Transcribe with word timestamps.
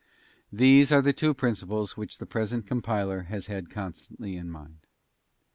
These 0.51 0.91
are 0.91 1.03
the 1.03 1.13
two 1.13 1.35
principles 1.35 1.95
which 1.95 2.17
the 2.17 2.25
present 2.25 2.65
compiler 2.65 3.21
has 3.29 3.45
had 3.45 3.69
constantly 3.69 4.35
in 4.35 4.49
mind. 4.49 4.87